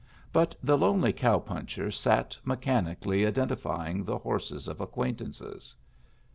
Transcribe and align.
But 0.33 0.55
the 0.63 0.79
lonely 0.79 1.13
cow 1.13 1.37
puncher 1.37 1.91
sat 1.91 2.35
mechanically 2.43 3.23
identifying 3.23 4.03
the 4.03 4.17
horses 4.17 4.67
of 4.67 4.81
acquaintances. 4.81 5.75